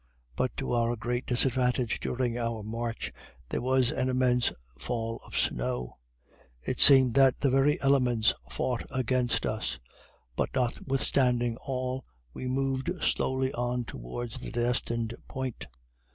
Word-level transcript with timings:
But 0.35 0.57
to 0.57 0.71
our 0.73 0.95
great 0.95 1.27
disadvantage 1.27 1.99
during 1.99 2.35
our 2.35 2.63
march, 2.63 3.13
there 3.49 3.61
was 3.61 3.91
an 3.91 4.09
immense 4.09 4.51
fall 4.79 5.21
of 5.27 5.37
snow. 5.37 5.93
It 6.65 6.79
seemed 6.79 7.13
that 7.13 7.39
the 7.39 7.51
very 7.51 7.79
elements 7.81 8.33
fought 8.49 8.81
against 8.89 9.45
us. 9.45 9.77
But 10.35 10.55
notwithstanding 10.55 11.55
all, 11.57 12.03
we 12.33 12.47
moved 12.47 12.89
slowly 13.03 13.53
on 13.53 13.83
towards 13.85 14.39
the 14.39 14.49
destined 14.49 15.13
point. 15.27 15.67